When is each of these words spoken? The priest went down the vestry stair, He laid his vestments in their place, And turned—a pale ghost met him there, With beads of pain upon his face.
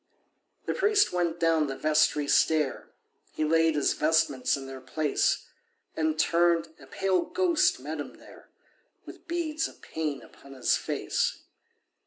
The 0.65 0.73
priest 0.73 1.13
went 1.13 1.39
down 1.39 1.67
the 1.67 1.75
vestry 1.75 2.27
stair, 2.27 2.89
He 3.33 3.43
laid 3.45 3.75
his 3.75 3.93
vestments 3.93 4.57
in 4.57 4.65
their 4.65 4.81
place, 4.81 5.45
And 5.95 6.17
turned—a 6.17 6.87
pale 6.87 7.21
ghost 7.21 7.79
met 7.79 7.99
him 7.99 8.15
there, 8.15 8.49
With 9.05 9.27
beads 9.27 9.67
of 9.67 9.83
pain 9.83 10.23
upon 10.23 10.53
his 10.55 10.75
face. 10.75 11.43